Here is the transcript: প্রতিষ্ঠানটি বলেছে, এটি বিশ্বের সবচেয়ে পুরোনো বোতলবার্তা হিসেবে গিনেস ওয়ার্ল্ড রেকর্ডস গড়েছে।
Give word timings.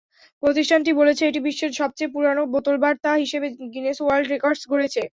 প্রতিষ্ঠানটি 0.43 0.91
বলেছে, 0.99 1.23
এটি 1.25 1.39
বিশ্বের 1.47 1.71
সবচেয়ে 1.81 2.13
পুরোনো 2.13 2.43
বোতলবার্তা 2.53 3.11
হিসেবে 3.23 3.47
গিনেস 3.73 3.97
ওয়ার্ল্ড 4.01 4.27
রেকর্ডস 4.29 4.61
গড়েছে। 4.71 5.01